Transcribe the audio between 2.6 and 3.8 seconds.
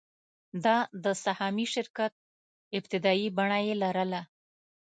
ابتدايي بڼه یې